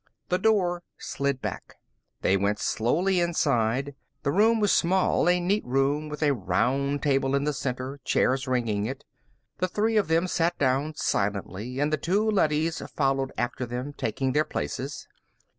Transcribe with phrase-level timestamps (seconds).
[0.29, 1.75] The door slid back.
[2.21, 3.93] They went slowly inside.
[4.23, 8.47] The room was small, a neat room with a round table in the center, chairs
[8.47, 9.03] ringing it.
[9.59, 14.31] The three of them sat down silently, and the two leadys followed after them, taking
[14.33, 15.07] their places.